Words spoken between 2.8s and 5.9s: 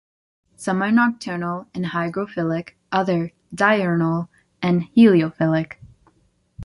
others diurnal and heliophilic.